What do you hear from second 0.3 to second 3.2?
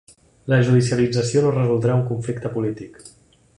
La judicialització no resoldrà un conflicte polític.